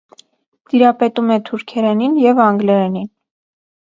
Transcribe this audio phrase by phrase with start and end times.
[0.71, 3.07] Տիրապետում է թուրքերենին և անգլերենին։